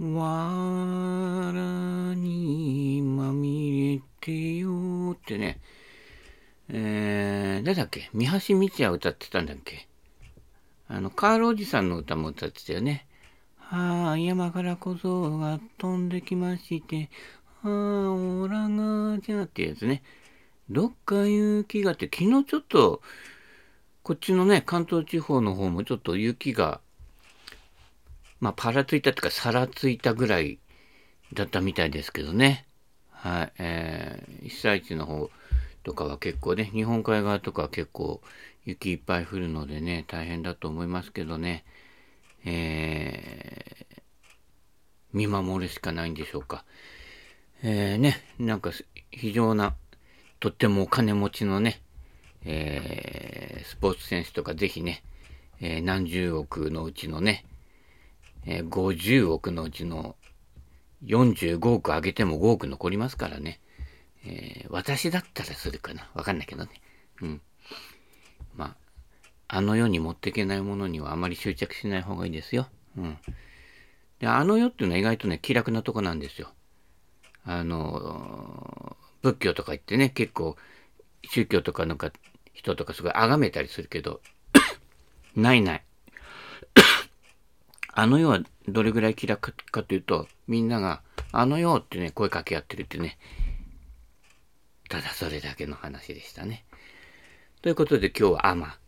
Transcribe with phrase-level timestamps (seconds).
[0.00, 5.60] わらにまみれてよってね、
[6.68, 8.08] えー、誰だっけ？
[8.12, 9.88] 三橋道也歌ってたんだっけ？
[10.86, 13.08] あの、カールおじさんの歌も歌ってたよね。
[13.56, 17.10] はあ、山から小僧が飛んできまして、
[17.62, 20.02] はあ、オラがじゃっていうやつね。
[20.70, 23.02] どっか雪がって、昨日ちょっと、
[24.04, 26.80] こっちのね、関東地方の方もちょっと雪が
[28.40, 30.58] まあ、パラついたっていうか、さらついたぐらい
[31.32, 32.66] だったみたいですけどね。
[33.10, 33.52] はい。
[33.58, 35.30] えー、被災地の方
[35.82, 38.20] とかは結構ね、日本海側とかは結構
[38.64, 41.64] 雪いっぱい降るのでね、大変だと思いますけどね。
[42.44, 44.00] えー、
[45.12, 46.64] 見守るしかないんでしょうか。
[47.62, 48.70] えー、ね、なんか
[49.10, 49.74] 非常な、
[50.38, 51.80] とってもお金持ちのね、
[52.44, 55.02] えー、スポーツ選手とかぜひね、
[55.60, 57.44] えー、何十億のうちのね、
[58.50, 60.16] えー、50億のうちの
[61.04, 63.60] 45億上げても5億残りますからね。
[64.24, 66.10] えー、私だったらするかな。
[66.14, 66.70] わかんないけどね。
[67.20, 67.40] うん。
[68.56, 68.74] ま
[69.48, 72.68] あ、あの世に持っていけないものにはあまり執着しない方がいいですよ。
[72.96, 73.18] うん。
[74.18, 76.48] で、あの世っていうのは意外とね、気楽なとこなんですよ。
[77.44, 80.56] あの、仏教とか言ってね、結構、
[81.22, 82.12] 宗教とかなんか
[82.54, 84.22] 人とかすごい崇めたりするけど、
[85.36, 85.84] ないない。
[88.00, 93.18] あの世はどれぐらい気楽かというと、みんなが、あの世ってね、声かけ合ってるってね、
[94.88, 96.64] ただそれだけの話でしたね。
[97.60, 98.78] ということで今日は、あ、まあ、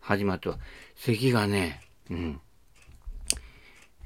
[0.00, 0.58] 始まった
[0.96, 2.40] 咳がね、うん。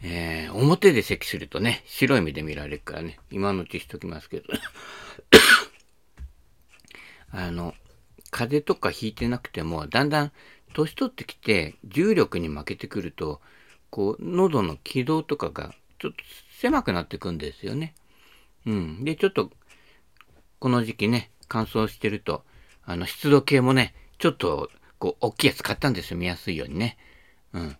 [0.03, 4.45] えー、表で咳するとね、白い目で見られるからね、今のうちしときますけど。
[7.33, 7.75] あの、
[8.31, 10.33] 風邪とかひいてなくても、だんだん
[10.75, 13.41] 年取ってきて重力に負けてくると、
[13.95, 16.17] こう、喉の軌道とかがちょっと
[16.61, 17.95] 狭くなってくんですよね。
[18.67, 19.05] うん。
[19.05, 19.53] で、ちょっと、
[20.59, 22.43] この時期ね、乾燥してると、
[22.85, 24.69] あの、湿度計もね、ちょっと、
[24.99, 26.17] こう、大きいやつ買ったんですよ。
[26.17, 26.99] 見やすいようにね。
[27.53, 27.77] うん。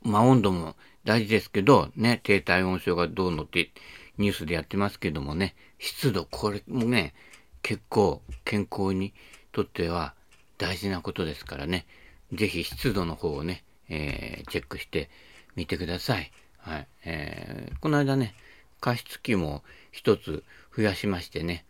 [0.00, 0.74] まあ、温度も
[1.04, 3.72] 大事ですけど、ね、低体温症がどうのって
[4.16, 7.12] ニュースでやってますけどもね、湿度、これもね、
[7.60, 9.12] 結構健康に
[9.52, 10.14] とっては
[10.56, 11.84] 大事なことですからね、
[12.32, 15.10] ぜひ湿度の方をね、えー、チェックして
[15.54, 16.30] みてください。
[16.58, 16.86] はい。
[17.04, 18.34] えー、この間ね、
[18.80, 20.44] 加湿器も一つ
[20.76, 21.64] 増やしましてね。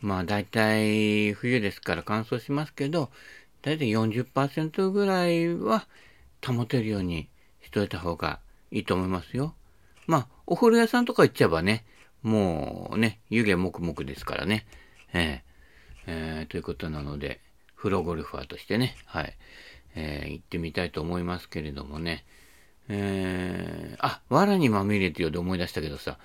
[0.00, 3.10] まあ大体冬ですから乾燥しますけど、
[3.62, 5.86] 大体40%ぐらいは
[6.44, 7.28] 保てるように
[7.62, 8.40] しといた方が
[8.70, 9.54] いいと思いますよ。
[10.06, 11.84] まあ、お風呂屋さんとか行っちゃえばね、
[12.22, 14.66] もうね、湯気もくもくですからね。
[15.12, 15.40] えー、
[16.06, 17.40] えー、ということなので、
[17.76, 19.36] 風呂ゴルファーとしてね、はい。
[19.94, 22.24] えー、行ってみたいと思いますけれどもね。
[22.88, 26.18] えー、あ、藁にまみれてよで思い出したけどさ、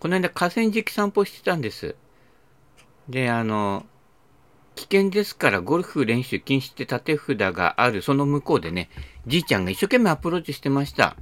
[0.00, 1.94] この間河川敷散歩してたんです。
[3.08, 3.86] で、あの、
[4.74, 8.90] 危険ですからゴルフ練習禁止って縦札があるその向こうでね、
[9.26, 11.16] じいちゃんが一生懸命アプローチしてました。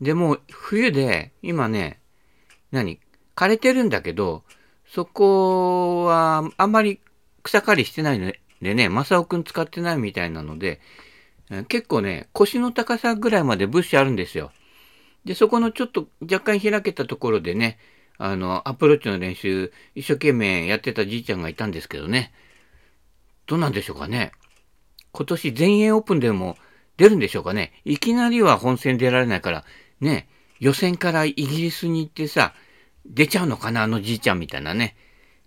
[0.00, 2.00] でも、冬で、今ね、
[2.70, 3.00] 何
[3.36, 4.44] 枯れてるんだけど、
[4.86, 7.00] そこはあんまり
[7.42, 10.80] 草刈りしてないのででね、マサオくん使ってないみたいなので、
[11.68, 14.50] 結構ね、腰の高さぐらいまでブッシュあるんですよ。
[15.24, 17.78] で、そこのちょっと若干開けたところでね、
[18.18, 22.32] あの、アプローチの練習、一生懸命やってたじいちゃんがいたんですけどね。
[23.46, 24.32] どうなんでしょうかね。
[25.12, 26.56] 今年全英オープンでも
[26.96, 27.72] 出るんでしょうかね。
[27.84, 29.64] いきなりは本戦出られないから、
[30.00, 32.54] ね、予選からイギリスに行ってさ、
[33.04, 34.96] 出ちゃうのかな、あのじいちゃんみたいなね。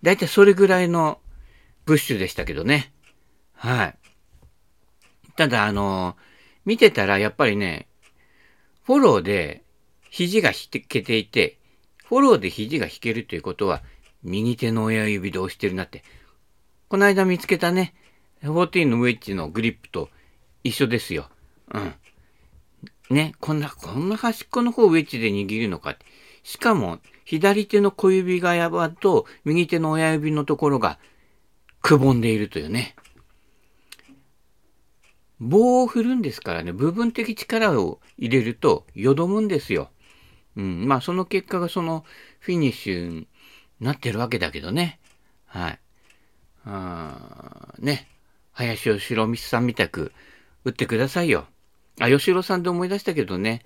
[0.02, 1.18] だいたいそれぐらいの
[1.86, 2.92] ブッシュでしたけどね。
[3.58, 3.98] はい。
[5.36, 6.16] ただ、あの、
[6.64, 7.88] 見てたらやっぱりね、
[8.84, 9.62] フォローで
[10.10, 11.58] 肘が引けていて、
[12.04, 13.82] フォローで肘が引けるということは、
[14.22, 16.04] 右手の親指で押してるなって。
[16.88, 17.94] この間見つけたね、
[18.42, 20.08] 14のウェッジのグリップと
[20.62, 21.28] 一緒ですよ。
[21.74, 21.94] うん。
[23.10, 26.06] ね、こんな、こんな端っこの方ウェッジで握るのかって。
[26.44, 30.98] しかも、左手の小指がやばと、右手の親指のところが、
[31.82, 32.94] くぼんでいるというね。
[35.40, 39.90] 棒を振るんですからね、部分的力を入れるとよどむんですよ。
[40.56, 40.88] うん。
[40.88, 42.04] まあ、その結果がその
[42.40, 43.28] フィニッシュに
[43.80, 44.98] なってるわけだけどね。
[45.46, 45.78] はい。
[46.64, 48.08] あね。
[48.52, 50.12] 林義郎さんみたく
[50.64, 51.46] 打ってくださいよ。
[52.00, 53.62] あ、吉郎さんで思い出したけどね。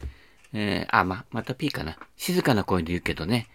[0.53, 1.97] えー、あ、ま、また P かな。
[2.17, 3.49] 静かな声で言うけどね。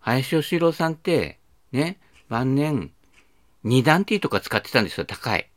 [0.00, 1.38] 林義郎さんって、
[1.72, 1.98] ね、
[2.28, 2.92] 晩年、
[3.64, 5.50] 二段 T とか使ってたんですよ、高い。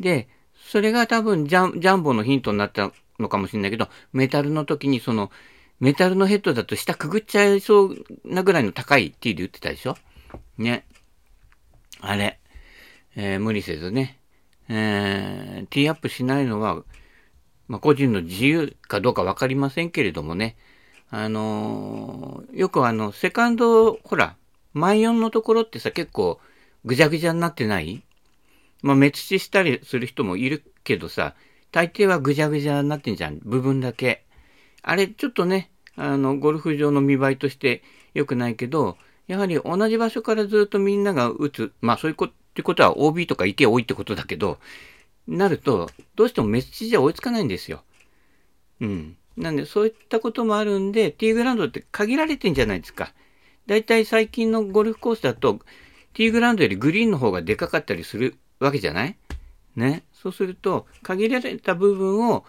[0.00, 0.28] で、
[0.70, 5.30] それが多分ジャンジャンボのヒントになったのかもしれないけど、メタルの時にその
[5.80, 9.96] メタルのヘッドだと下くぐっちゃいそうなぐらいの高いティーで打ってたでしょ？
[10.58, 10.84] ね。
[12.00, 12.38] あれ。
[13.16, 14.20] えー、無理せずね。
[14.68, 16.82] えー、ティーアップしないのは、
[17.66, 20.56] まあ、個人の自由かどうかわかりませんけれどもね。
[21.10, 24.36] あのー、よくあの、セカンド、ほら、
[24.74, 26.38] マイオンのところってさ、結構
[26.84, 28.02] ぐちゃぐちゃになってない？
[28.82, 31.34] まあ、滅死したりする人もいるけどさ、
[31.72, 33.38] 大抵はぐちゃぐちゃになってんじゃん。
[33.42, 34.24] 部分だけ。
[34.82, 37.82] あれ、ちょっとね、あの、ゴルフ場の見栄えとして
[38.14, 38.96] 良くないけど、
[39.26, 41.72] やはり同じ場所からずっとみんなが打つ。
[41.80, 44.58] まあ、そういうこと、ってことは OB とか池多いってことだけど、
[45.28, 47.84] なると、どうしても滅死じゃ追いつかないんですよ。
[48.80, 49.16] うん。
[49.36, 53.12] なんで、そういったこともあるんで、ティーグラウンドって限られてんじゃないですか。
[53.66, 55.60] だいたい最近のゴルフコースだと、
[56.14, 59.16] ティーグラウンドよりグリーンの方がでかかったりするわけじゃない？
[59.76, 60.04] ね。
[60.12, 62.44] そうすると、限られた部分を、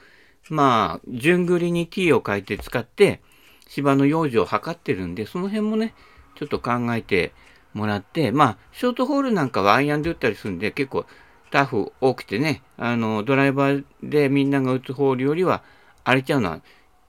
[0.49, 3.21] まあ、順繰りに T を変えて使って、
[3.67, 5.93] 芝の養生を測ってるんで、その辺もね、
[6.35, 7.33] ちょっと考えて
[7.73, 11.05] もらって、まあ、ショートホールなんかはアイアンで打ったりするんで、結構
[11.51, 15.63] タフ多くてね、あの、ドライバーでみんなが打つホールよりは
[16.03, 16.61] 荒れちゃうのは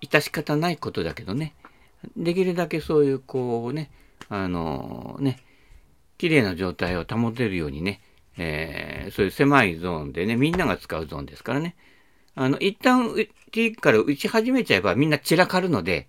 [0.03, 1.55] 致し方ないことだけどね、
[2.17, 3.91] できるだけそういう、こうね、
[4.29, 5.39] あのね、
[6.19, 8.03] 綺麗な状態を保てるようにね、
[8.39, 11.77] えー、そういう狭いゾーンでね、みんなが使うゾーンですからね。
[12.35, 13.15] あの、一旦、
[13.51, 16.09] T から打ち始めちゃえばみんな散らかるので、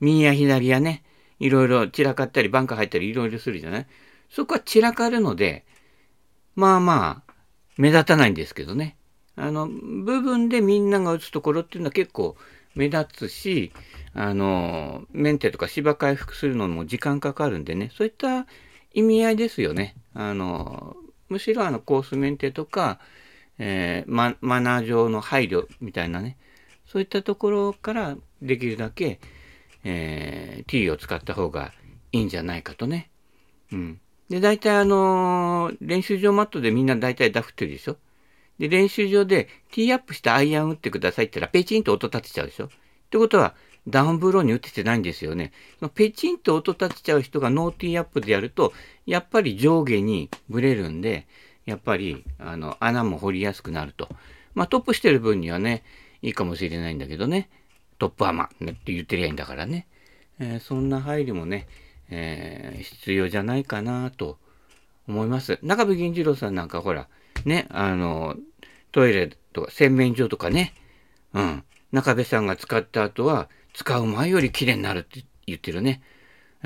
[0.00, 1.02] 右や左やね、
[1.40, 3.86] いろいろ散らかったり、バンカー入ったりいろいろするじゃない？
[4.28, 5.64] そこは散らかるので、
[6.54, 7.32] まあまあ、
[7.76, 8.96] 目立たないんですけどね。
[9.36, 12.36] あの、部分でみんなが打つところっていうのは結構
[12.74, 13.72] 目立つし、
[14.12, 18.46] あの、メンテとか芝回復するのも時間かかるんでね、そういった
[18.92, 19.96] 意味合いですよね。
[20.14, 20.96] あの、
[21.28, 22.98] むしろあのコースメンテとか、
[23.58, 26.36] えー、ママナー上の配慮みたいなね、
[26.86, 29.20] そういったところからできるだけ、
[29.84, 31.72] えー、T を使った方が
[32.12, 33.10] いいんじゃないかとね。
[33.72, 34.00] うん。
[34.28, 37.96] で、大体あのー、練習場マットでみんな大体ダフってるでしょ？
[38.58, 42.66] で、練習場でティーアップしたアイアン打ってくださいって言ったらペチンと音立てちゃうでしょ？
[42.66, 42.68] っ
[43.10, 43.54] てことは、
[43.86, 45.52] ダウンブローに打ててないんですよね。
[45.94, 48.72] ペチンと音立てちゃう人がノーティーアップでやると、
[49.06, 51.26] やっぱり上下にブレるんで、
[51.66, 54.08] やっぱり、あの、穴も掘りやすくなると。
[54.54, 55.82] まあ、トップしてる分にはね、
[56.22, 57.50] いいかもしれないんだけどね。
[57.98, 59.86] トップアマって言ってりゃいいんだからね。
[60.38, 61.66] えー、そんな配慮もね、
[62.10, 64.38] えー、必要じゃないかなと
[65.08, 65.58] 思います。
[65.62, 67.08] 中部銀次郎さんなんかほら、
[67.44, 68.36] ね、あの、
[68.92, 70.74] トイレとか洗面所とかね、
[71.32, 76.00] うん、中部さんが使った後は、使う前より綺麗になるって言ってるね。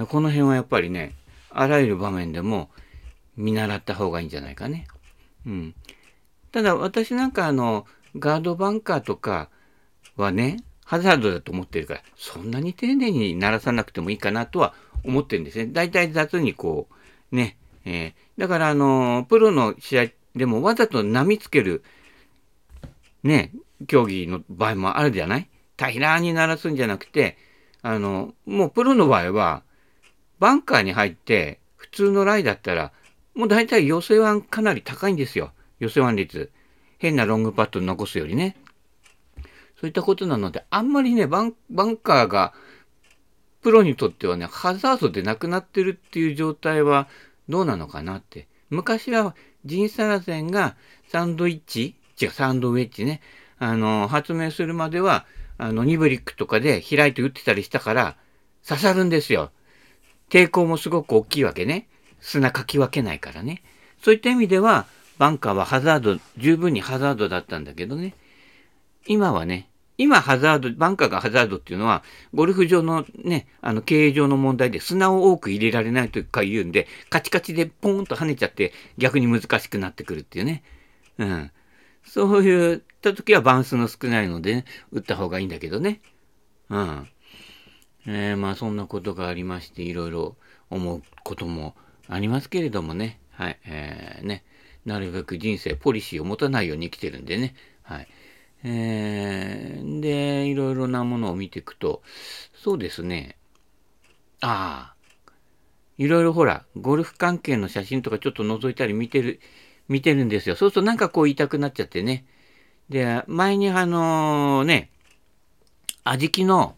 [0.09, 1.15] この辺はやっぱりね、
[1.51, 2.71] あらゆる場面でも
[3.37, 4.87] 見習った方がいいんじゃないかね。
[5.47, 5.75] うん。
[6.53, 9.51] ただ私なんかあの、ガードバンカーとか
[10.17, 14.75] はね、ハザードだと思ってるから、そんなに丁寧に鳴らさなくてもいいかなとは
[15.05, 15.67] 思ってるんですね。
[15.67, 16.89] 大体雑にこ
[17.33, 21.83] う、ね、えー、だからあの、プロの試合でもわざと波つける、
[23.23, 23.53] ね、
[23.87, 25.49] 競技の場合もあるじゃない？
[25.79, 27.37] 平らに鳴らすんじゃなくて、
[27.83, 29.63] あの、もうプロの場合は、
[30.39, 32.93] バンカーに入って、普通のライだったら、
[33.35, 35.53] もう大体寄せワンかなり高いんですよ。
[35.79, 36.51] 寄せワン率。
[36.99, 38.57] 変なロングパット残すよりね。
[39.81, 42.53] そういったことなので、あんまりね、バンバンカーが、
[43.63, 47.09] プロにとってはね、ハザードでなくなってるっていう状態は
[47.49, 48.49] どうなのかなって。
[48.71, 50.77] 昔はジンサラゼンが
[51.09, 53.21] サンドイッチ違う、サンドウェッジね。
[53.59, 55.27] あの、発明するまでは、
[55.59, 58.17] あの、ニブリックとかで開いて打ってたりしたから、
[58.67, 59.51] 刺さるんですよ。
[60.31, 61.89] 抵抗もすごく大きいわけね。
[62.21, 63.63] 砂かき分けないからね。
[64.03, 64.87] そういった意味では、
[65.19, 68.15] バンカーはハザード、十分にハザードだったんだけどね。
[69.07, 80.63] 今はね、今ハザード、バンカーがハザードっていうのは、ゴルフ場のね、あの経営上の問題で砂を多く入れられないというか言うんで、カチカチでポーンと跳ねちゃって逆に難しくなってくるっていうね。
[81.19, 81.51] うん。
[82.09, 86.01] そういった時はバンスの少ないので、ね、打った方がいいんだけどね。
[86.71, 87.09] うん。
[88.07, 90.37] えー、まあそんなことがありまして、いろいろ
[90.71, 91.75] 思うことも
[92.09, 93.21] ありますけれどもね。
[93.31, 93.59] はい。
[93.67, 94.45] えー、ね。
[94.87, 97.55] なるべく人生、ポリシーを持たないように生きてるんでね。
[97.83, 98.09] はい。
[98.65, 102.03] えー、で、いろいろなものを見ていくと、
[102.55, 103.37] そうですね。
[104.41, 104.99] ああ。
[105.99, 109.41] いろいろほら、ゴルフ関係の写真とかちょっと覗いたり見てる、
[109.89, 110.57] 見てるんですよ。
[110.57, 112.27] そうするとなんかこう痛くなっちゃってね。
[112.89, 114.91] で、前にあのね、
[116.05, 116.77] 味気の、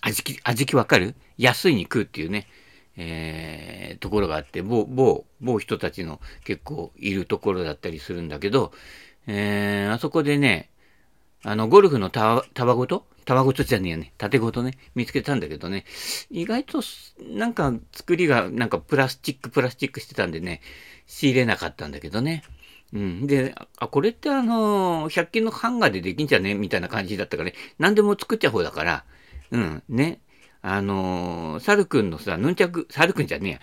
[0.00, 1.14] 味気味気わかる？
[1.38, 2.46] 安いに食うっていうね、
[2.96, 8.72] えー、ところがあって、某、某、某人たちの結構いるところだったりするんだけど、
[9.26, 10.70] えー、あそこでね、
[11.48, 13.06] あの、ゴルフのたわごと？
[13.24, 14.12] たわごとじゃねえよね。
[14.18, 15.84] 縦ごとね、見つけたんだけどね、
[16.28, 16.82] 意外と、
[17.22, 20.60] なんか作りがなんかプラスチックプラスチックしてたんでね、
[21.06, 22.42] 仕入れなかったんだけどね。
[22.92, 23.28] うん。
[23.28, 26.54] で、あ、これってあのー、100均のハンガーでできんじゃね？
[26.54, 29.04] みたいな感じだったからね、何でも作っちゃう方だから、
[29.52, 30.18] うん、ね。
[30.62, 33.60] あのー、サルくんのさ、ヌンチャク、サルくんじゃねえや。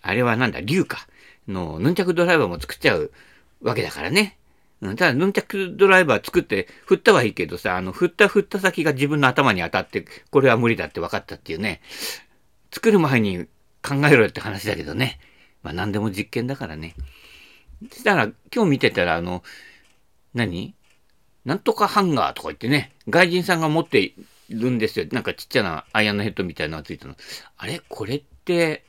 [0.00, 1.06] あれはなんだ、竜か。
[1.48, 3.12] の、ヌンチャクドライバーも作っちゃう
[3.60, 4.37] わけだからね。
[4.80, 11.80] うん、ただ、ヌンチャクドライバー作って振ったはいいけどさ、あの、振った振った先が自分の頭に当たって、これは無理だって分かったっていうね。
[12.70, 13.46] 作る前に
[13.82, 15.18] 考えろよって話だけどね。
[15.62, 16.94] まあ何でも実験だからね。
[17.90, 19.42] そしたら、今日見てたら、あの、
[20.34, 20.74] 何？
[21.44, 24.14] なんとかハンガーとか言ってね、外人さんが持ってい
[24.50, 25.06] るんですよ。
[25.10, 27.16] なんかちっちゃなアイアンのヘッドみたいなのがついたの。
[27.56, 27.80] あれ？
[27.88, 28.84] これって、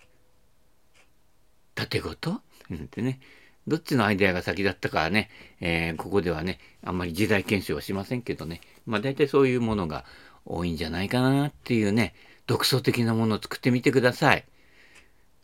[1.74, 2.31] 縦ごと？
[2.31, 3.19] ってね。
[3.70, 5.30] どっちのアイデアが先だったかはね、
[5.62, 8.62] えー、ここではね、あんまり時代検証はしませんけどね。
[8.86, 10.06] まあ大体そういうものが
[10.46, 12.16] 多いんじゃないかなっていうね、
[12.48, 14.44] 独創的なものを作ってみてください。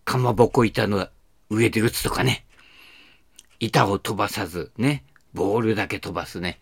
[0.04, 1.08] かまぼこ板の
[1.50, 2.46] 上で打つとかね。
[3.60, 5.04] 板を飛ばさず、ね。
[5.34, 6.60] ボールだけ飛ばすね。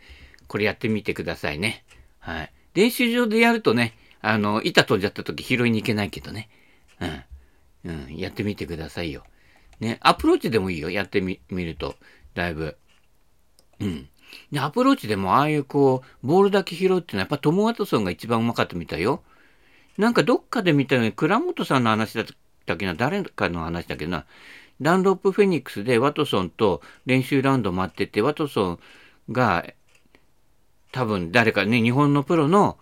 [0.48, 1.86] これやってみてくださいね。
[2.20, 2.52] はい。
[2.74, 6.50] 練習場でやるとね、あの、板飛んじゃった時拾いに行けないけどね。
[7.86, 8.02] うん。
[8.08, 8.18] うん。
[8.18, 9.24] やってみてくださいよ。
[9.84, 9.98] ね。
[10.02, 10.90] アプローチでもいいよ。
[10.90, 11.96] やってみ、見ると。
[12.34, 12.78] だいぶ。
[13.80, 14.10] うん。
[14.52, 19.24] で、アプローチでもああいうこう、ボールだけ拾うっていうのはやっぱトム・ワトソンが一番うまかったみたいよ。
[19.98, 22.26] なんかどっかで見たように、倉本さんの話だっ
[22.66, 24.26] たっけな、誰かの話だけどな、
[24.82, 28.80] ダンロップフェニックスでワトソンと練習ラウンド待ってて、ワトソン
[29.32, 29.66] が
[30.92, 32.78] 多分誰かね、日本のプロの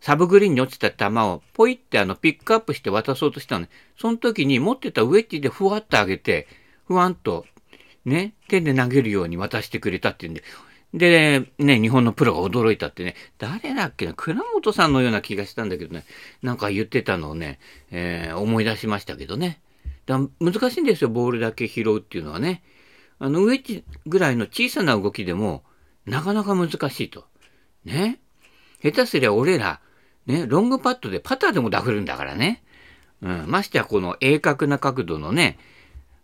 [0.00, 3.70] サブグリーンに落ちた球をポイってあのピックアップして渡そうとしたのね。
[3.98, 6.46] その時に持ってたウェッジでふわっと上げて、
[6.86, 7.46] ふわんと
[8.04, 10.42] ね、手で投げるように渡してくれたっていうんで、
[10.94, 16.04] で、ね、日本のプロが驚いたってね、誰だっけな、倉本さんのような気がしたんだけどね、
[16.42, 17.58] なんか言ってたのをね、
[17.90, 19.60] えー、思い出しましたけどね。
[20.06, 22.62] だ難しいんですよ、ボールだけ拾うっていうのはね。
[23.18, 25.64] あの、ウェッジぐらいの小さな動きでも、
[26.06, 27.26] なかなか難しいと。
[27.84, 28.20] ね。
[28.82, 29.80] 下手すりゃ俺ら、
[30.26, 32.62] ね、ロングパッドでパターでもダフるんだからね。
[33.22, 33.44] うん。
[33.46, 35.58] ましてやこの鋭角な角度のね、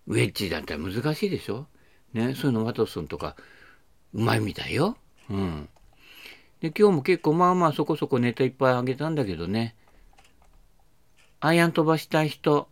[0.06, 1.66] ウェッジだったら難しいでしょ？
[2.12, 2.34] ね。
[2.34, 3.36] そういうのワトソンとか、
[4.12, 4.96] うまいみたいよ。
[5.30, 5.68] うん。
[6.60, 9.76] で、今日も結構まあまあそこそこネタいっぱいあげたんだけどね。
[11.38, 12.68] アイアン飛ばしたい人、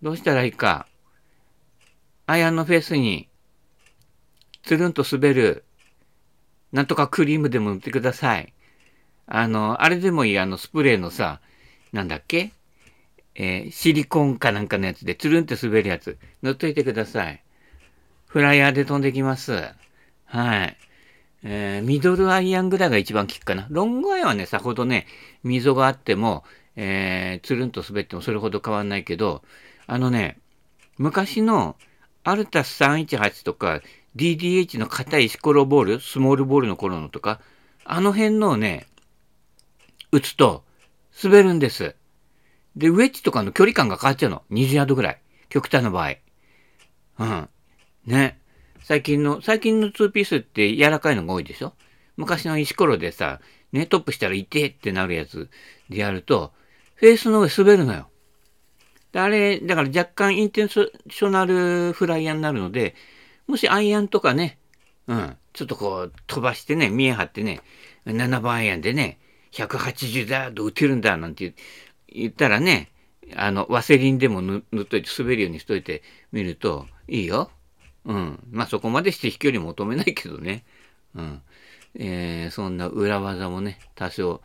[0.00, 0.86] どうしたらいいか。
[2.26, 3.28] アイアンのフェースに、
[4.62, 5.64] つるんと滑る
[6.72, 8.53] なんとかクリームでも塗ってください。
[9.26, 11.40] あの、あれでもいい、あの、スプレーのさ、
[11.92, 12.52] なんだっけ？
[13.36, 17.42] えー、シリコンかなんかのやつで、つるんって滑るやつ、塗っといてください。
[18.26, 19.52] フライヤーで飛んできます。
[20.24, 20.76] はい。
[21.42, 23.66] えー、ミドルアイアンぐらいが一番効くかな。
[23.70, 25.06] ロングアイはね、さほどね、
[25.42, 26.44] 溝があっても、
[26.76, 29.42] えー、つるんと滑ってもそれほど変わんないけど、
[29.86, 30.38] あのね、
[30.96, 31.76] 昔の
[32.24, 33.82] アルタス318とか
[34.16, 37.40] DDH の硬いシコロボール、スモールボールの頃のとか、
[37.84, 38.86] あの辺のね、
[40.14, 40.64] 打つと
[41.22, 41.96] 滑るんです。
[42.76, 44.42] で、ウェッジとかの距離感が変わっちゃうの。
[44.52, 45.20] 20ヤードぐらい。
[45.48, 46.14] 極端な場合。
[47.18, 47.48] うん。
[48.06, 48.38] ね。
[48.82, 51.72] 最近の、最近の2ピースって柔らかいのが多いでしょ？
[52.16, 53.40] 昔の石ころでさ、
[53.72, 55.50] ね、トップしたら痛えってなるやつ
[55.88, 56.52] でやると、
[56.94, 58.08] フェースの上滑るのよ。
[59.14, 62.94] あれ、だから若干インテンショナルフライヤーになるので、
[63.46, 64.58] もしアイアンとかね、
[65.06, 67.60] うん、ちょっとこう飛ばしてね、見え張ってね、
[68.06, 69.18] 7番アイアンでね、
[69.54, 71.54] 180ダード打てるんだなんて
[72.08, 72.90] 言ったらね、
[73.36, 77.50] あの、ワセリンでも塗っといて、滑るようにしといてみるといいよ。
[78.04, 78.38] うん。
[78.50, 80.64] まあそこまでして飛距離求めないけどね。
[81.14, 81.40] うん。
[81.96, 84.42] えー、そんな裏技もね、多少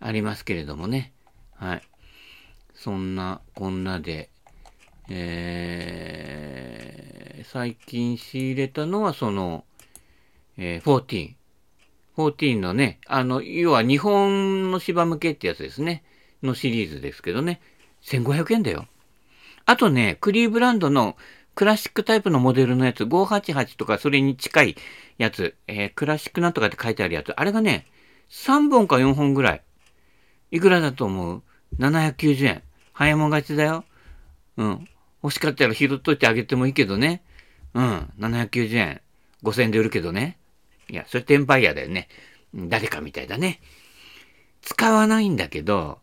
[0.00, 1.12] ありますけれどもね。
[1.56, 1.82] はい。
[2.74, 4.30] そんなこんなで、
[5.08, 9.64] えー、最近仕入れたのはその、
[10.56, 11.34] えー、14。
[12.16, 16.04] 14のね、あの、要は日本の芝向けってやつですね。
[16.42, 17.60] のシリーズですけどね。
[18.02, 18.86] 1500円だよ。
[19.66, 21.16] あとね、クリーブランドの
[21.54, 24.76] クラシックタイプのモデルのやつ、588とかそれに近い
[25.18, 27.86] やつ、えー、クラシックなんとかって書いてあるやつ、あれがね、
[28.30, 29.62] 3本か4本ぐらい。
[30.50, 31.42] いくらだと思う
[31.78, 32.62] ?790 円。
[32.92, 33.84] 早もん勝ちだよ。
[34.56, 34.88] うん。
[35.22, 37.22] 欲しかったら拾っといてあげてもいいけどね。
[37.72, 38.12] うん。
[38.18, 39.00] 790円。
[39.42, 40.38] 5000円で売るけどね。
[40.88, 42.08] いや、それ転売屋だよね。
[42.54, 43.60] 誰かみたいだね。
[44.62, 45.98] 使わないんだけど、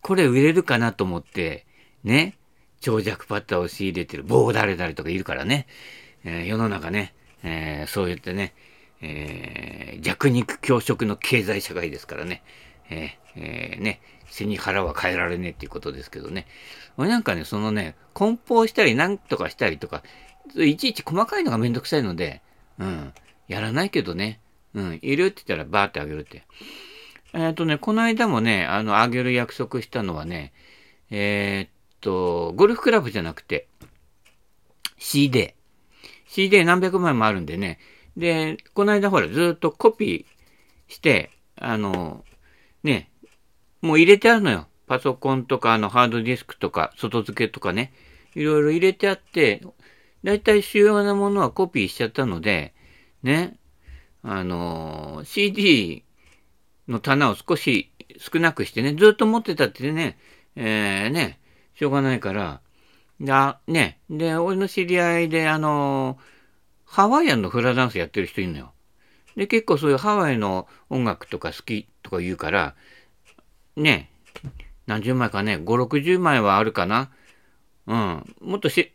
[0.00, 1.66] これ売れるかなと思って、
[2.04, 2.36] ね。
[2.80, 5.66] 長尺パッターを仕入れてる棒誰々とかいるからね。
[6.24, 8.54] えー、世の中ね、えー、そう言ってね、
[9.02, 12.42] えー、弱肉強食の経済社会ですからね。
[12.90, 16.46] えー、えー、ね、背に腹は変えられねえっていうことですけどね。
[16.96, 20.02] 俺なんかね、そのね、梱包したりなんとかしたりとか、
[20.56, 22.42] いちいち細かいのがめんどくさいので、
[22.78, 23.12] うん、
[23.50, 24.40] やらないけどね、
[24.74, 26.44] うん、いるって言ったらバーってあげるって。
[27.32, 30.52] えっ、ー、とね、この間もね、あの、あげる約束したのはね、
[31.10, 33.66] えー、っと、ゴルフクラブじゃなくて、
[34.98, 35.52] CD。
[36.28, 37.80] CD 何百枚もあるんでね。
[38.16, 42.24] で、この間ほら、ずっとコピーして、あの、
[42.84, 43.10] ね、
[43.82, 44.68] もう入れてあるのよ。
[44.86, 47.92] パソコンとか、あの、ハードディスクとか、外付けとかね。
[48.36, 49.60] いろいろ入れてあって、
[50.22, 52.74] だいたい主要なものはコピーしちゃったので、
[53.22, 53.56] ね、
[54.22, 56.04] あの、CD
[56.88, 60.18] の棚を少し少なくしてね、ずっと持ってたってね、
[60.56, 61.38] えー、ね、
[61.74, 62.60] しょうがないから、
[63.20, 66.18] だ、ね、で、俺の知り合いで、あの、
[66.84, 68.72] ハワイアンのフラダンスやってる人いるのよ。
[69.36, 72.74] で、結構そういうハワイの音楽とか好きとか言うから、
[73.76, 74.10] ね、
[74.86, 77.10] 何十枚かね、5、60枚はあるかな。
[77.86, 78.36] うん。
[78.40, 78.92] もっとし、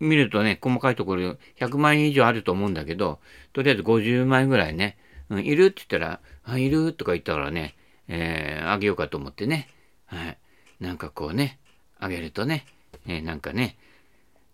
[0.00, 3.20] 見るとね、細かいところ100枚以上あると思うんだけど、
[3.52, 4.96] とりあえず50枚ぐらいね、
[5.28, 7.74] うん、いるって言ったら、あ、いるとか言ったからね、
[8.08, 9.68] えー、あげようかと思ってね。
[10.06, 10.38] はい。
[10.80, 11.58] なんかこうね、
[11.98, 12.64] あげるとね、
[13.06, 13.76] えー、なんかね。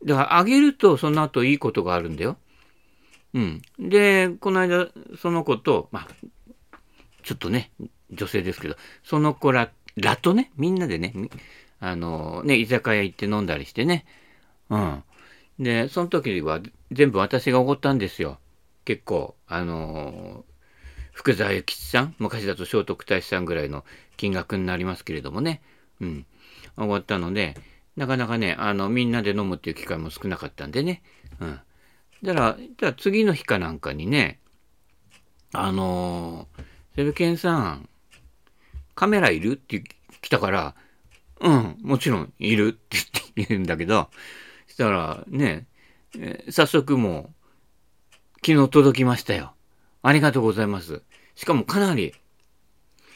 [0.05, 2.37] だからあげるとその後いいことがあるんだよ。
[3.35, 3.62] うん。
[3.79, 4.88] で、この間、
[5.21, 6.79] その子と、まあ、
[7.23, 7.71] ちょっとね、
[8.11, 11.12] 女性ですけど、その子ら、らとね、みんなでね、
[11.81, 14.05] あの、ね、居酒屋行って飲んだりしてね。
[14.71, 15.03] うん。
[15.58, 16.60] で、その時は
[16.92, 18.38] 全部私がおごったんですよ。
[18.84, 20.44] 結構、あの
[21.12, 23.84] 福沢諭吉さん、昔だと聖徳太子さんぐらいの
[24.16, 25.62] 金額になりますけれどもね。
[26.00, 26.26] うん。
[26.76, 27.54] おごったので、
[27.96, 31.02] なかなかね、あの、みんなで飲むっていう機会も少なかったんでね。
[31.40, 31.60] うん。
[32.22, 34.40] だから、じゃあ次の日かなんかにね、
[35.52, 36.48] あの
[36.96, 37.88] セブケンさん、
[38.94, 39.52] カメラいる？
[39.52, 39.82] って
[40.20, 40.75] 来たから、
[41.40, 42.98] うん、もちろんいるって
[43.36, 44.10] 言うんだけど、
[44.76, 45.67] したらね、
[46.19, 49.54] え、早速もう、昨日届きましたよ。
[50.02, 51.00] ありがとうございます。
[51.34, 52.12] しかもかなり、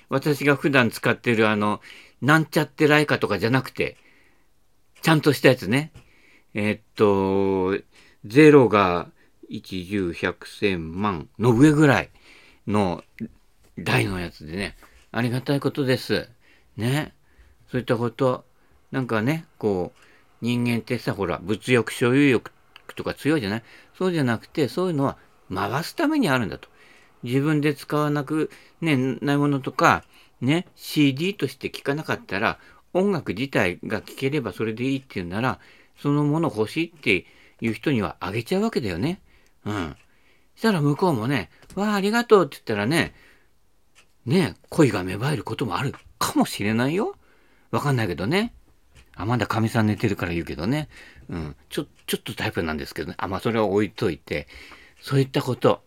[0.09, 1.83] 私が普段使ってるあの、
[2.23, 3.99] なんちゃってライカとかじゃなくて、
[5.03, 5.92] ちゃんとしたやつね。
[6.55, 7.79] えー、っと、
[8.27, 9.11] 0が
[9.51, 12.11] 1、10、100、1000万の上ぐらい
[12.66, 13.05] の
[13.79, 14.79] 台のやつでね、
[15.12, 16.27] ありがたいことです。
[16.79, 17.12] ね。
[17.70, 18.46] そういったこと、
[18.92, 20.10] なんかね、こう、
[20.40, 22.53] 人間ってさ、ほら、物欲、所有欲
[22.96, 23.62] とか強いじゃない？
[23.96, 25.16] そうじゃなくて、そういうのは
[25.53, 26.68] 回すためにあるんだと。
[27.22, 28.50] 自分で使わなく、
[28.81, 30.05] ね、ないものとか、
[30.40, 32.59] ね、CD として聴かなかったら、
[32.92, 35.61] 音楽自体が聴ければそれでいいっていうなら、
[36.00, 37.26] そのもの欲しいって
[37.61, 39.20] いう人にはあげちゃうわけだよね。
[39.66, 39.96] うん。
[40.57, 43.14] したら向こうもね、わあ、ありがとうって言ったらね、
[44.24, 47.14] ね、恋が芽生えることもあるかもしれないよ。
[47.70, 48.55] わかんないけどね。
[49.16, 50.88] あ、まだ神さん寝てるから言うけどね。
[51.29, 51.57] うん。
[51.68, 53.14] ちょ、ちょっとタイプなんですけどね。
[53.18, 54.49] あ、まあそれは置いといて、
[55.01, 55.83] そういったこと。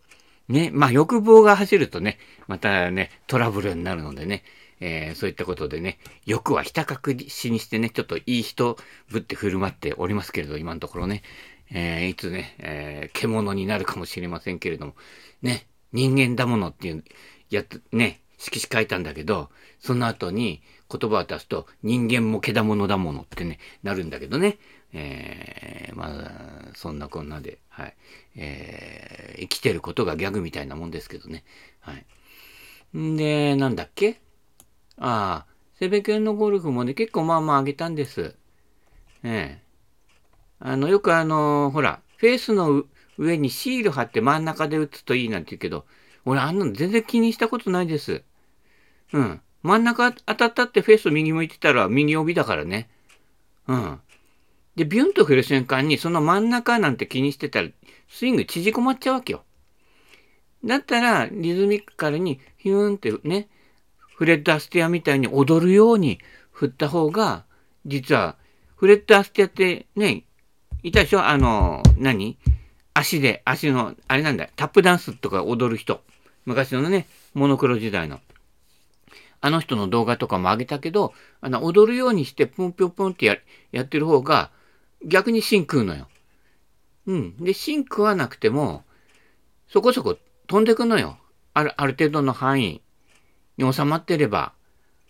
[0.48, 0.70] ね。
[0.74, 4.44] まあ欲望が走るとね、またね、トラブルになるのでね。
[4.86, 11.24] えー、そういったことでね、欲はひた隠しにしてね、ちょっといい人ぶって振る舞っておりますけれど、今のところね、
[11.72, 14.96] えー、いつね、えー、獣になるかもしれませんけれども、
[15.42, 17.04] ね、人間だものっていう、
[17.50, 20.62] やっ、ね、色紙書いたんだけど、その後に
[20.96, 24.58] 言葉を出すと人間もけだものだものってね、なるんだけどね。
[24.94, 27.96] えー、まあ、そんなこんなで、はい。
[28.36, 31.44] えー、生きてることがギャグみたいなもんですけどね。
[31.80, 32.06] はい。
[32.98, 34.22] んで、なんだっけ？
[34.98, 38.36] ああ、セベケンのゴルフもね、結構まあまあ上げたんです。
[39.24, 39.64] ええ
[40.60, 42.84] あの、よくあの、ほら、フェースの
[43.18, 45.86] 上にシール貼って真ん中で打つといいなんて言うけど、
[46.24, 48.24] 俺あんなの全然気にしたことないです。
[49.12, 49.42] うん。
[49.64, 52.90] 真ん中当たったってフェース右向いてたら右帯だからね。
[53.68, 54.00] うん。
[54.76, 57.70] で、ビュンと振る瞬間にその真ん中なんて気にしてたら
[58.10, 59.44] スイング縮こまっちゃうわけよ。
[60.66, 63.48] だったらリズミカルにヒューンってね、
[64.16, 66.20] フレッド・アステアみたいに踊るように
[66.52, 67.46] 振った方が、
[67.86, 68.38] 実は、
[68.76, 70.24] フレッド・アステアってね、
[70.84, 71.26] いたでしょ？
[71.26, 72.38] あの、何？
[72.94, 76.02] 足で、足の、あれなんだ、タップダンスとか踊る人。
[76.46, 78.20] 昔のね、モノクロ時代の。
[79.46, 83.36] あの人の動画とかも上げたけど、あの、踊るようにしてポンピョンポンってや
[83.74, 84.52] やってる方が、
[85.06, 86.08] 逆に芯食うのよ。
[87.08, 87.36] うん。
[87.44, 88.86] で、芯食わなくても、
[89.68, 91.18] そこそこ飛んでくのよ。
[91.54, 92.82] ある、ある程度の範囲
[93.58, 94.54] に収まってれば。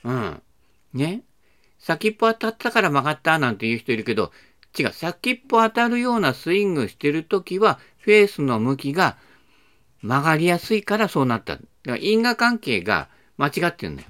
[0.04, 0.42] うん。
[0.94, 1.22] ね。
[1.78, 4.32] 先っぽ当たったから曲がったなんて言う人いるけど、
[4.76, 4.94] 違う。
[4.94, 9.16] 先っぽ当たるようなスイングしてるときは、フェースの向きが
[10.02, 11.58] 曲がりやすいからそうなった。
[11.58, 14.08] だから因果関係が間違ってるんだよ。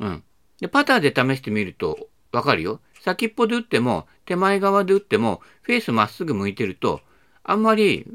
[0.00, 0.22] うん。
[0.60, 2.80] で、パターで試してみるとわかるよ。
[3.00, 7.00] 先っぽで打っても、手前側で打っても、フェースまっすぐ向いてると、
[7.44, 8.06] あんまり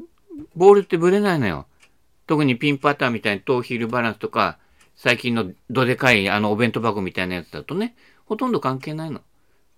[0.54, 1.66] ボールってブレないのよ。
[2.26, 4.58] 特にピンパターみたいにトーヒールバランスとか、
[4.96, 9.20] 最近のどでかいあのお弁当箱みたいなやつだとね、ほとんど関係ないの。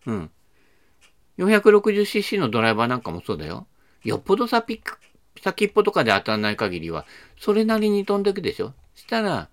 [0.07, 0.31] うん。
[1.39, 3.67] 460cc のドライバーなんかもそうだよ。
[4.05, 4.83] よっぽど先
[5.43, 7.07] 先っぽとかで当たらない限りは、
[7.39, 9.49] それなりに飛んでいくでしょしたら、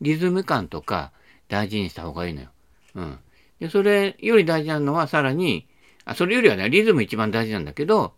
[0.00, 1.12] リズム感とか
[1.48, 2.48] 大事にした方がいいのよ。
[2.94, 3.18] うん。
[3.60, 5.66] で、それより大事なのはさらに、
[6.04, 8.14] あ、それよりはね、リズム一番大事なんだけど、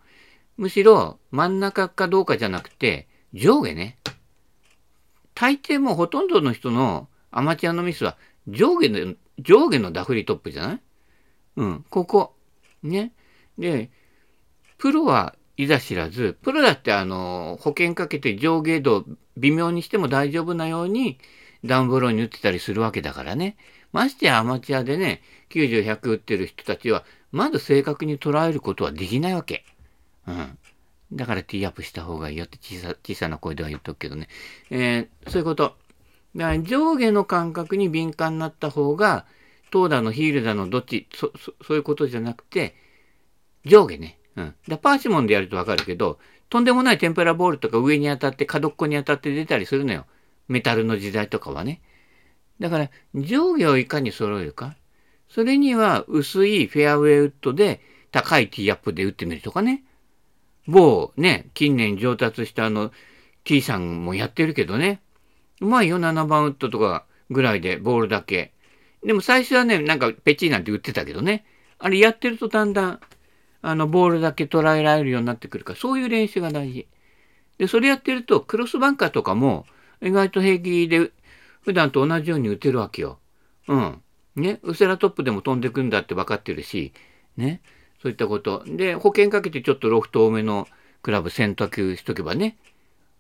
[0.56, 3.98] むしろ真ん中かどうかじゃなくて、上下ね。
[5.34, 8.16] 大抵もうほとんどの人のアマチュアのミスは
[8.48, 10.80] 上下の、上下のダフリトップじゃない？
[11.56, 12.34] うん、ここ。
[12.82, 13.12] ね。
[13.56, 13.90] で、
[14.78, 19.04] プロはいざ知らず、プロだってあの、保険かけて上下度
[19.36, 21.18] 微妙にしても大丈夫なように
[21.64, 23.56] ダウンブローに打ってたりするわけだからね。
[23.92, 29.64] ましてやアマチュアでね、90、100打ってる人たちは、まず正確に捉えることはできないわけ。
[30.26, 30.58] うん。
[31.12, 34.28] だからティーアップした方がいいよって小さ小さな声では言っとくけどね。
[34.70, 35.76] えー、そういうこと。
[36.36, 39.24] だから上下の感覚に敏感になった方が、
[39.70, 42.74] 投打のヒールだのどっちそ、そ、そういうことじゃなくて、
[43.64, 44.18] 上下ね。
[44.36, 44.54] うん。
[44.66, 46.18] で、パーシモンでやるとわかるけど、
[46.50, 50.06] とんでもない天ぷらボールとか上に当たって、角っこに当たって出たりするのよ。
[50.48, 51.80] メタルの時代とかはね。
[52.60, 54.76] だから、上下をいかに揃えるか。
[55.28, 57.80] それには、薄いフェアウェイウッドで、
[58.10, 59.84] 高いティーアップで打ってみるとかね。
[60.66, 62.92] 某ね、近年上達したあの、
[63.44, 65.00] T さんもやってるけどね。
[65.60, 68.52] うまいよ、7番ウッドとかぐらいで、ボールだけ。
[69.04, 71.44] でも最初はね、なんかペチーなんて売ってたけどね。
[71.78, 73.00] あれやってるとだんだん、
[73.62, 76.86] あの、ボールだけ捉えられるようになってくるから、そういう練習が大事。
[77.58, 79.66] で、それやってると、クロスバンカーとかも、
[80.02, 81.10] 意外と平気で、
[81.62, 83.18] 普段と同じように打てるわけよ。
[83.66, 84.02] うん。
[84.36, 86.92] ね、ウセラトップでも飛んでくんだって分かってるし、
[87.36, 87.60] ね、
[88.00, 88.62] そういったこと。
[88.66, 90.68] で、保険かけてちょっとロフト多めの
[91.02, 92.56] クラブ選択しとけばね、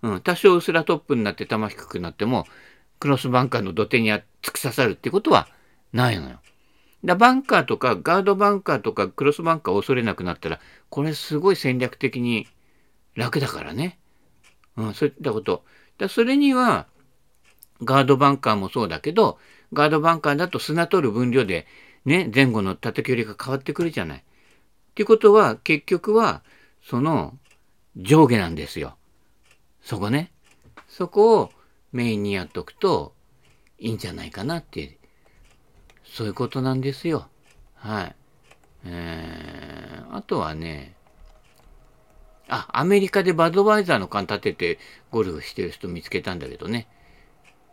[0.02, 2.46] うん、多少ウスラトップになって球低くなっても、
[3.00, 4.22] クロスバンカーの土手に突
[4.54, 5.48] き刺さるってことは
[5.92, 6.40] ないのよ。
[7.04, 12.46] だバンカーとかガードバンカーとかクロスバンカーを恐れなくなったら、これすごい戦略的に
[13.14, 13.98] 楽だからね。
[14.76, 15.64] うん、そういったこと。
[15.98, 16.86] だそれには、
[17.82, 19.38] ガードバンカーもそうだけど、
[19.72, 21.66] ガードバンカーだと砂取る分量で、
[22.04, 24.18] ね、前後の縦距離が変わってくるじゃない。
[24.18, 24.22] っ
[24.94, 26.42] ていうことは、結局は、
[26.82, 27.36] その
[27.96, 28.96] 上下なんですよ。
[29.82, 30.32] そこね。
[30.88, 31.52] そこを
[31.92, 33.14] メインにやっとくと
[33.78, 34.98] いいんじゃないかなって
[36.04, 37.28] そういうことなんですよ。
[37.74, 38.16] はい。
[38.84, 40.94] えー、あとはね、
[42.48, 44.78] あ、アメリカでバドワイザーの缶立てて
[45.10, 46.88] ゴルフしてる人見つけたんだけどね。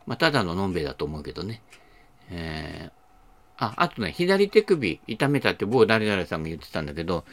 [0.05, 1.61] まあ、ただののんべえだと思うけどね。
[2.29, 2.91] えー、
[3.57, 7.25] あ、あとね、左手首痛めたって某誰々さんが言ってたんだけど、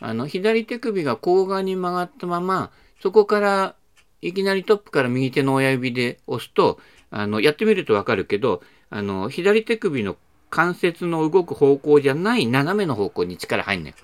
[0.00, 2.70] あの、左手首が甲側に曲がったまま、
[3.02, 3.74] そこから
[4.22, 6.78] いきなりトップから右手の親指で押すと、
[7.10, 10.16] あの、やってみるとわかるけど、あの、左手首の
[10.50, 13.94] 関節の動く方向じゃない斜めの方向に力入んねん。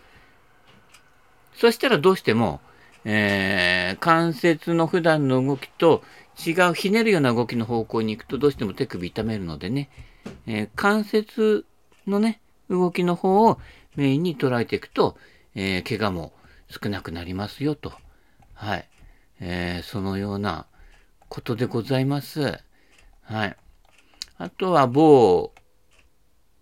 [1.54, 2.60] そしたらどうしても、
[3.08, 6.02] えー、関節の普段の動きと
[6.44, 9.88] 違うひねるような動きの方向に行くとどうしても手首痛めるのでね、
[10.48, 11.64] えー、関節
[12.08, 13.60] のね、動きの方を
[13.94, 15.16] メインに捉えていくと、
[15.54, 16.32] えー、怪我も
[16.68, 17.92] 少なくなりますよと。
[18.54, 18.88] はい。
[19.40, 20.66] えー、そのような
[21.28, 22.58] ことでございます。
[23.22, 23.56] はい。
[24.38, 25.52] あとは某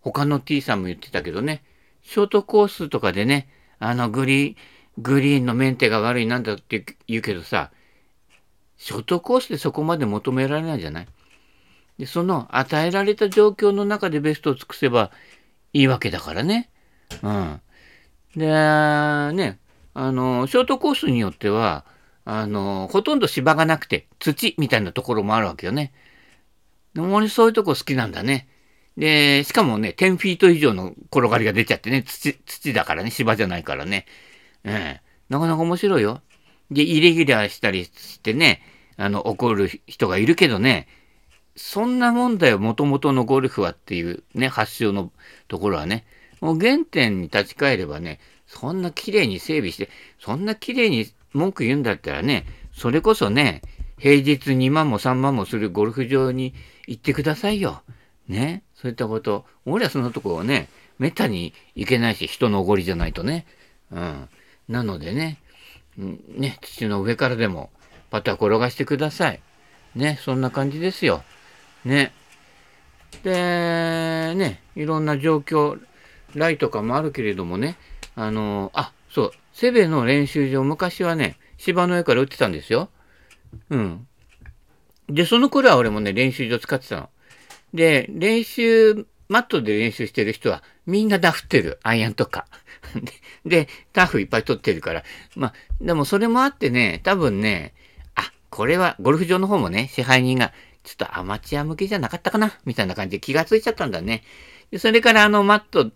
[0.03, 1.65] 他の T さんも言ってたけどね、
[2.03, 4.57] ショートコースとかでね、あのグリー、
[4.99, 7.71] グリーンのメンテが悪いなんだって言うけどさ、
[8.77, 11.09] ショートコースでそこまで求められないじゃない？
[11.99, 15.11] で、その与えられた状況の中でベストを尽くせば
[15.73, 16.71] いいわけだからね。
[17.23, 17.61] うん。
[18.37, 19.59] で、ね、
[19.95, 21.85] あの、ショートコースによっては、
[22.25, 25.93] あの、ほとんど芝がなくて土みたいなところもあるわけよね。
[26.95, 28.49] でもそういうとこ好きなんだね。
[28.97, 34.07] で、しかもね、10フィート以上の転がりが出ちゃってね、土、土だからね、芝じゃないからね。
[34.65, 36.21] ええなかなか面白いよ。
[36.71, 38.63] で、イレギュラーしたりしてね、
[38.97, 40.87] あの、怒る人がいるけどね、
[41.57, 45.13] そんなもんだよ、もともとのゴルフはっていうね、発祥の
[45.49, 46.05] ところはね。
[46.41, 53.63] もう原点に立ち返ればね、そんな綺麗に整備して、そんな綺麗に文句言うんだったらね、それこそね、
[53.99, 56.55] 平日2万も3万もするゴルフ場に
[56.87, 57.83] 行ってくださいよ。
[58.29, 58.63] ね。
[58.75, 59.45] そういったこと。
[59.65, 63.47] 俺はそのとこをね、めったに行けないし、人のおごりじゃないとね。
[63.91, 64.29] うん。
[64.69, 65.39] なのでね、
[65.97, 67.71] ね、土の上からでも、
[68.11, 69.41] パター転がしてください。
[69.95, 71.23] ね、そんな感じですよ。
[71.85, 72.13] ね。
[73.23, 75.79] で、ね、いろんな状況、
[76.35, 77.77] ライとかもあるけれどもね、
[78.17, 82.89] あの、あ、そう、セベの練習場、昔はね、芝の上から打ってたんですよ。
[83.71, 84.07] うん。
[85.09, 87.09] で、その頃は俺もね、練習場使ってたの。
[87.73, 91.79] で、練習、マットで練習してる人は、みんなダフってる。
[91.83, 92.47] アイアンとか。
[93.45, 95.05] で、タフいっぱい取ってるから。
[95.37, 97.75] まあ、でもそれもあってね、多分ね、
[98.15, 100.53] あ、これは、ゴルフ場の方もね、支配人が、
[100.85, 104.23] ちょっとアマチュア向けじゃなかったかなみたいな感じで気がついちゃったんだね。
[104.71, 105.91] でそれからあのマット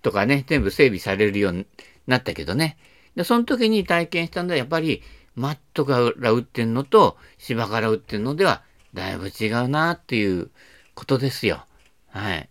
[0.00, 1.66] とかね、全部整備されるように
[2.06, 2.76] なったけどね。
[3.14, 5.02] で、その時に体験したのは、やっぱり、
[5.34, 10.50] マットから打ってんのと芝から打ってんのでは、だいぶ違うなっていう
[10.94, 11.64] ことですよ。
[12.08, 12.48] はい。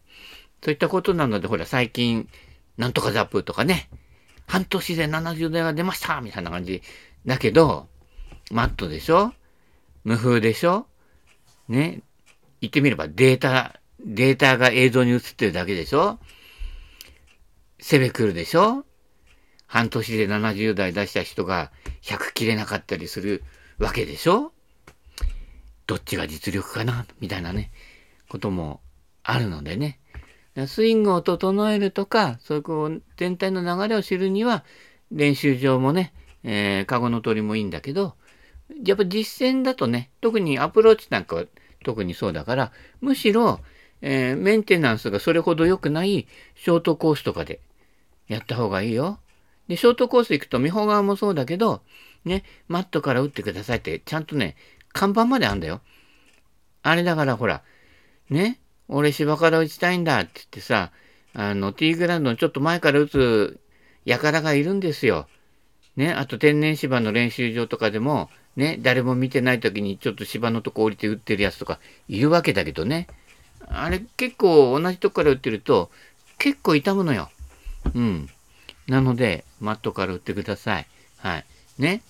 [0.63, 2.27] そういったことなので、ほら、最近、
[2.81, 3.91] なんとかザップとかね、
[4.47, 6.81] 半年で70台が出ましたみたいな感じ。
[7.27, 7.87] だけど、
[8.49, 9.33] マットでしょ？
[10.03, 10.87] 無風でしょ？
[11.69, 12.01] ね？
[12.59, 16.17] 言ってみればデータ、データが映像に映ってるだけでしょ？
[17.79, 18.83] セベクルでしょ？
[19.67, 23.43] 半年で70代出した人が100切れなかったりする
[23.77, 24.53] わけでしょ？
[25.85, 27.05] どっちが実力かな？
[27.19, 27.71] みたいなね、
[28.27, 28.81] ことも
[29.21, 29.99] あるのでね。
[30.67, 34.63] スイングを整えるとか、そういうこう全体の流れを知るには、
[35.11, 38.15] 練習場もね、えー、カゴの鳥もいいんだけど、
[38.83, 41.45] やっぱ実践だとね、特にアプローチなんかは
[41.83, 43.59] 特にそうだから、むしろ、
[44.01, 47.59] えー、メンテナンスがそれほど良くないショートコースとかで
[48.27, 49.19] やった方がいいよ。
[49.67, 51.81] で、ショートコース行くと、美穂側もそうだけど、
[52.25, 54.55] ね、マットから打ってくださいって、ちゃんとね、
[54.93, 55.81] 看板まであんだよ。
[56.83, 57.63] あれだからほら、
[58.29, 58.59] ね、
[58.93, 60.91] 俺芝から打ちたいんだって言ってさ、
[61.33, 63.59] あの、ティーグラウンドのちょっと前から打つ
[64.05, 65.27] 輩がいるんですよ。
[65.95, 73.07] ね、あと天然芝の練習場とかでも、ね、誰も見てない時にちょっと芝のとこ降りて打ってるやつとかいるわけだけどね。
[73.67, 75.89] あれ結構同じとこから打ってると
[76.37, 77.29] 結構痛むのよ。
[77.93, 78.29] うん。
[78.87, 80.87] なので、マットから打ってください。
[81.17, 81.45] はい。
[81.79, 82.01] ね。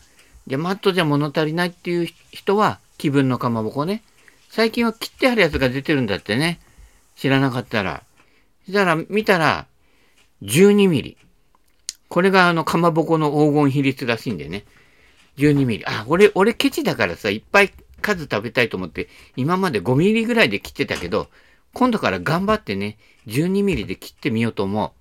[0.48, 4.02] で、マットじゃ物足りないっていう人は気分のかまぼこね。
[4.50, 6.60] 最近は切ってあるやつが出てるんだってね。
[7.22, 8.02] 知らなかったら。
[8.66, 9.68] そしたら、見たら、
[10.42, 11.18] 12ミリ。
[12.10, 14.66] これがあの、かまぼこの黄金比率らしいんでね。
[15.38, 15.86] 12ミリ。
[15.86, 21.28] あ、俺、俺ケチだからさ、いっぱい数食べたいと思って、今まで5ミリぐらいで切ってたけど、
[21.76, 24.94] 今度から頑張ってね、12ミリで切ってみようと思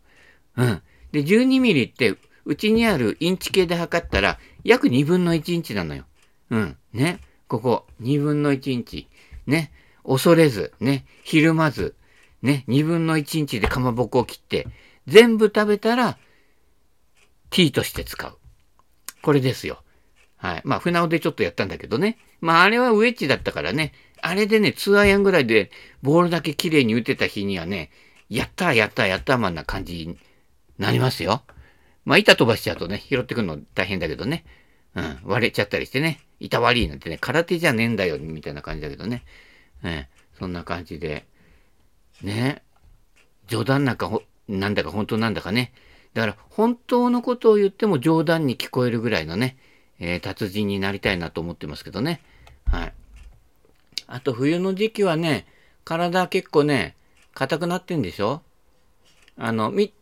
[0.56, 0.62] う。
[0.62, 0.82] うん。
[1.12, 6.04] で、12ミリって、うちにあるインチ系で測ったら、約2分の1インチなのよ。
[6.50, 6.76] うん。
[6.92, 7.18] ね。
[7.48, 9.08] ここ、2分の1インチ。
[9.46, 9.72] ね。
[10.04, 11.06] 恐れず、ね。
[11.24, 11.94] ひるまず、
[12.42, 14.66] ね、2分の1インチでかまぼこを切って、
[15.06, 16.18] 全部食べたら、
[17.50, 18.38] ティーとして使う。
[19.22, 19.82] これですよ。
[20.36, 20.62] はい。
[20.64, 22.18] まあ、船尾でちょっとやったんだけどね。
[22.40, 23.92] まあ、あれはウェッジだったからね。
[24.22, 25.70] あれでね、2アイアンぐらいで、
[26.02, 27.90] ボールだけ綺麗に打てた日にはね、
[28.30, 30.18] やったーやったーやったーマンな感じに
[30.78, 31.42] なりますよ。
[32.04, 34.44] まあ、板飛ばしちゃうとね、拾ってくるの大変だけどね。
[34.94, 35.18] うん。
[35.24, 36.20] 割れちゃったりしてね。
[36.40, 39.24] 板割りなんてね、空手じゃねえんだよ、みたいな感じだけどね。
[39.82, 40.06] うん。
[40.38, 41.26] そんな感じで。
[42.22, 42.62] ね。
[43.48, 44.10] 冗談なんか、
[44.48, 45.72] なんだか本当なんだかね。
[46.14, 49.56] だから本当のことを言っても冗談に聞こえるぐらいのね、
[49.98, 52.20] えー、達人になりたいなと思ってますけどね。
[52.66, 52.92] はい。
[54.06, 55.46] あと冬の時期はね、
[55.84, 56.96] 体結構ね、
[57.32, 58.42] 硬くなってんでしょ？
[59.36, 59.92] あの、み、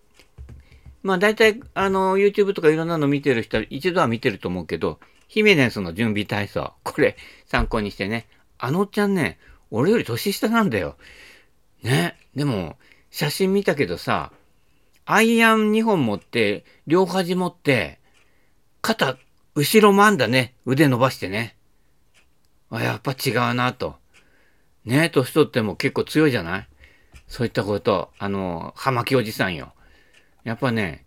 [1.02, 8.26] まあ大体、あの、YouTube とかいろんなの見てる人は一度は見てると思うけど、ヒメネスの準備体操、これ参考にしてね。
[8.56, 9.38] あのおっちゃんね、
[9.70, 10.96] 俺より年下なんだよ。
[11.82, 12.16] ね。
[12.34, 12.76] でも、
[13.10, 14.32] 写真見たけどさ、
[15.06, 17.98] アイアン2本持って、両端持って、
[18.82, 19.16] 肩、
[19.54, 20.54] 後ろまんだね。
[20.66, 21.56] 腕伸ばしてね。
[22.70, 23.96] あ、やっぱ違うなと。
[24.84, 26.68] ね年取っても結構強いじゃない？
[27.26, 29.72] そういったこと、あの、葉巻おじさんよ。
[30.44, 31.04] やっぱね、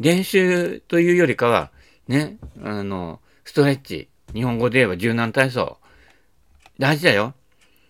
[0.00, 1.70] 練習というよりかは、
[2.08, 4.08] ね、あの、ストレッチ。
[4.34, 5.78] 日本語で言えば柔軟体操。
[6.78, 7.34] 大事だよ。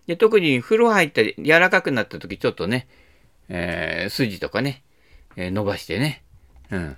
[0.07, 2.87] で、特に風呂入って柔らかくなった時ちょっとね、
[3.49, 4.83] えー、筋とかね、
[5.37, 6.23] えー、伸ばしてね、
[6.71, 6.97] うん。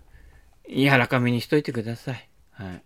[0.68, 2.28] 柔らかめにしといてください。
[2.52, 2.82] はい。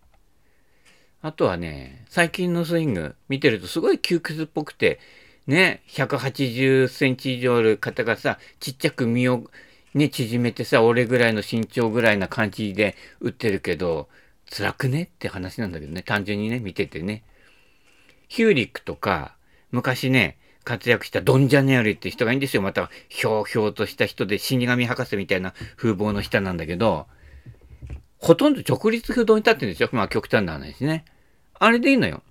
[1.22, 5.00] あとはね、最近のスイング見てるとすごい窮屈っぽくて、
[5.46, 9.50] ね、180センチ以上ある方がさ、ちっちゃく身を
[9.94, 14.09] ね、縮めてさ、俺ぐらいの身長ぐらいな感じで打ってるけど、
[14.50, 15.04] 辛くね？
[15.04, 17.24] って話なんだけどね、単純にね、見ててね。
[18.28, 19.35] ヒューリックとか、
[19.70, 22.62] 昔ね、活躍したドン・ジャネアリって人がいいんですよ。
[22.62, 27.06] また、ひょうひょうとした人で死神博士みたいな風貌の人なんだけど、
[28.18, 29.88] ほとんど直立不動に立ってるんですよ。
[29.92, 31.04] まあ極端な話ね。
[31.54, 32.22] あれでいいのよ。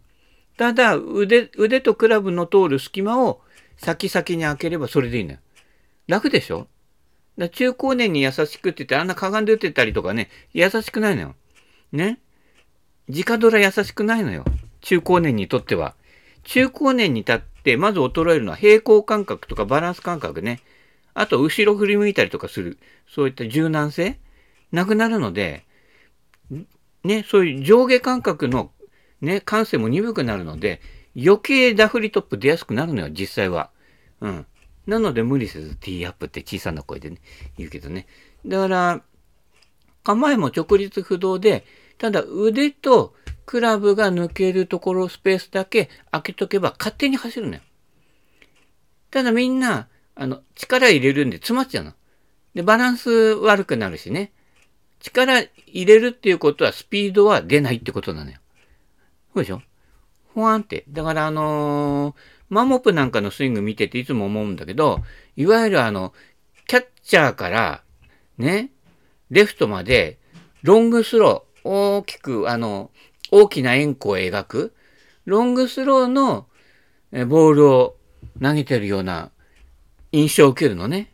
[0.58, 3.42] ただ腕、腕とクラブの通る隙間を
[3.78, 5.40] 先々に開ければそれでいいのよ。
[6.08, 6.68] 楽でしょ？
[7.38, 11.36] だ中高年に優しくって言ってあんなかがんで打ってたりとかね、優しくないのよ。
[11.92, 12.20] ね？
[13.08, 14.46] 直ドラ優しくないのよ。
[14.82, 15.96] 中高年にとっては。
[16.50, 20.62] 中高年に立ってまず衰えるのは平行感覚とかバランス感覚ね。
[21.14, 22.80] あと後ろ振り向いたりとかする。
[23.08, 24.20] そういった柔軟性
[24.72, 25.64] なくなるので、
[27.04, 28.72] ね、そういう上下感覚の
[29.22, 30.82] ね、感性も鈍くなるので、
[31.16, 33.70] 余計ダフリトップ出やすくなるのよ、実際は。
[34.20, 34.48] うん。
[34.88, 37.18] なので無理せず T アップって小さな声でね、
[37.60, 38.08] 言うけどね。
[38.44, 39.02] だから、
[40.04, 41.64] 構えも直立不動で、
[42.00, 43.14] ただ腕と
[43.50, 47.62] クラブが抜けるところスペースだけ開けとけば勝手に走るのよ。
[49.10, 51.94] ただみんな、あの、力入れるんで詰まっちゃうの。
[52.54, 54.32] で、バランス悪くなるしね。
[55.00, 58.38] 力入れるっていうことはスピードは出ないってことなのよ。
[59.34, 59.64] そうでしょ？
[60.36, 60.84] ほわんって。
[60.88, 62.16] だからあのー、
[62.50, 65.00] マモプなんかのスイング見てていつも思うんだけど、
[65.36, 66.14] いわゆるあの、
[66.68, 67.82] キャッチャーから、
[68.38, 68.70] ね、
[69.32, 70.20] レフトまで、
[70.62, 72.92] ロングスロー、大きく、あの、
[73.32, 74.74] 大きな円弧を描く、
[75.26, 76.48] ロングスローの
[77.28, 77.96] ボールを
[78.42, 79.32] 投げてるような
[80.12, 81.12] 印象を受けるのね。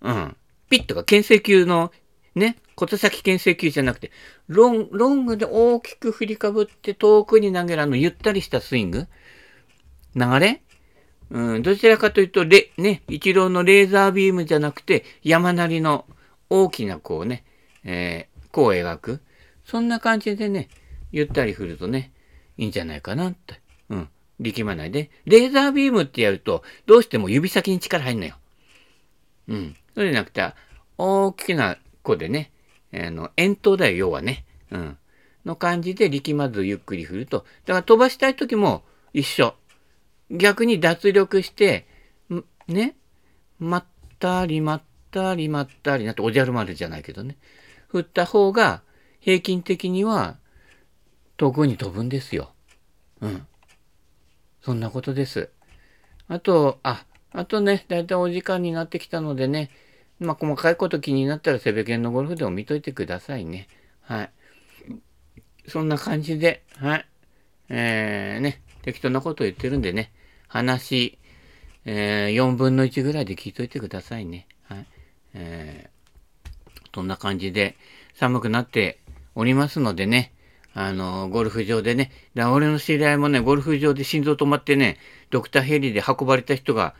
[0.00, 0.36] うん。
[0.70, 1.92] ピッとか牽制球の
[2.34, 4.10] ね、小手先牽制球じゃなくて、
[4.48, 9.06] ロンロングで大きく振りかぶって遠くに投げるあのゆったりしたスイング
[10.16, 10.62] 流れ？
[11.30, 16.04] うん、どちらかというと、レ、ね、一郎のレーザービームじゃなくて、山なりの
[16.50, 17.44] 大きなこうね、
[17.84, 19.20] えー、こう描く。
[19.64, 20.68] そんな感じでね、
[21.12, 22.12] ゆったり振るとね、
[22.56, 23.60] いいんじゃないかなって。
[23.88, 24.08] うん。
[24.40, 25.10] 力まないで。
[25.26, 28.36] レーザービームってやると、どうしても指先に力入んのよ。
[29.48, 29.76] うん。
[29.94, 30.52] そうじゃなくて、
[30.98, 32.50] 大きな子でね、
[32.92, 34.44] あの、円筒だよ、要はね。
[34.70, 34.98] うん。
[35.44, 37.44] の感じで力まずゆっくり振ると。
[37.66, 39.54] だから飛ばしたい時も一緒。
[40.30, 41.86] 逆に脱力して、
[42.68, 42.96] ね、
[43.58, 43.84] まっ
[44.18, 47.36] たりまったりまったりなっておじゃる丸じゃないけどね。
[47.88, 48.82] 振った方が
[49.20, 50.38] 平均的には
[51.42, 52.52] 遠くに飛ぶんですよ。
[53.20, 53.44] うん。
[54.60, 55.50] そんなことです。
[56.28, 59.70] あと、あ、あとね、だいたいお時間になってきたのでね、
[60.20, 63.66] まあ、細かいこと気になったらセベケンのゴルフでも見といてくださいね。
[64.02, 64.30] はい。
[65.66, 67.06] そんな感じで、はい。
[67.70, 70.12] えー、ね、適当なこと言ってるんでね、
[70.46, 71.18] 話、
[71.84, 74.46] えー、4分の1ぐらいで聞いといてくださいね。
[74.68, 74.86] はい。
[75.34, 76.50] えー、
[76.94, 77.74] そんな感じで
[78.14, 79.00] 寒くなって
[79.34, 80.32] おりますのでね、
[80.74, 84.98] あの、ゴルフ場でね、だ俺の知り合いもね、ゴルフ場で心臓止まってね、
[85.30, 86.94] ドクターヘリで運ばれた人が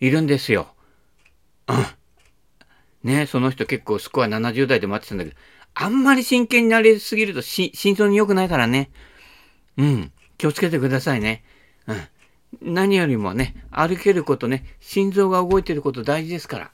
[0.00, 0.68] いるんですよ。
[1.68, 1.86] うん。
[3.04, 5.36] ね、その人結構スコア70代で待ってたんだけど、
[5.74, 8.90] あんまり真剣になりすぎると心臓に良くないからね。
[9.76, 10.12] うん。
[10.38, 11.44] 気をつけてくださいね。
[11.86, 12.74] うん。
[12.74, 16.70] 何よりもね、歩けることね、心臓が動いてること大事ですから。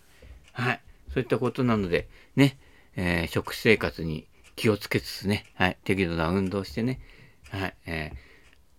[0.52, 0.80] はい。
[1.12, 2.58] そういったことなので、ね、
[2.96, 4.26] えー、食生活に
[4.58, 5.78] 気をつけつつね、はい。
[5.84, 7.00] 適度な運動してね、
[7.50, 7.74] はい。
[7.86, 8.16] えー、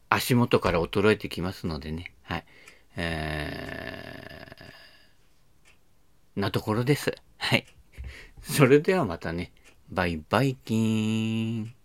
[0.10, 2.46] 足元から衰えてきますのでね、はい。
[2.98, 7.16] えー、なところです。
[7.38, 7.66] はい。
[8.42, 9.54] それではまたね。
[9.90, 11.79] バイバイキーン。